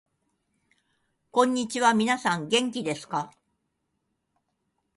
[1.29, 3.31] こんにちは、みなさん元気ですか？